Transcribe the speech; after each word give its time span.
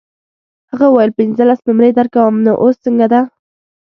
هغه 0.71 0.85
وویل 0.89 1.11
پنځلس 1.19 1.59
نمرې 1.67 1.91
درکوم 1.97 2.35
نو 2.45 2.51
اوس 2.63 2.75
څنګه 2.85 3.05
ده. 3.13 3.21